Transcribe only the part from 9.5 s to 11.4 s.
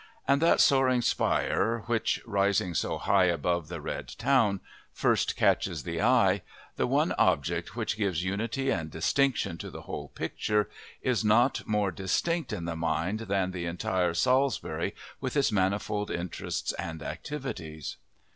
to the whole picture, is